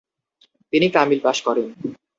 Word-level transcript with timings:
তিনি 0.73 0.87
কামিল 0.95 1.19
পাশ 1.25 1.37
করেন। 1.47 1.67